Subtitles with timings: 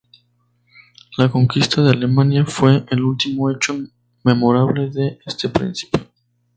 [1.19, 3.77] La conquista de Alemania fue el último hecho
[4.23, 6.07] memorable de este príncipe.